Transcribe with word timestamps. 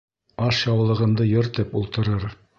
Ашъяулығымды 0.45 1.29
йыртып 1.35 1.79
ултырыр. 1.83 2.29